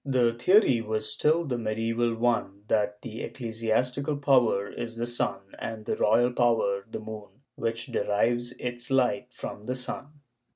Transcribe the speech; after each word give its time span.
The 0.03 0.33
theory 0.33 0.81
w^as 0.81 1.03
still 1.03 1.45
the 1.45 1.59
medieval 1.59 2.15
one— 2.15 2.63
that 2.69 3.03
the 3.03 3.21
ecclesiastical 3.21 4.17
power 4.17 4.67
is 4.67 4.97
the 4.97 5.05
sun 5.05 5.41
and 5.59 5.85
the 5.85 5.95
royal 5.95 6.31
power 6.31 6.83
the 6.89 6.99
moon, 6.99 7.43
which 7.53 7.85
derives 7.85 8.53
its 8.53 8.89
light 8.89 9.27
from 9.31 9.65
the 9.65 9.75
sun. 9.75 10.21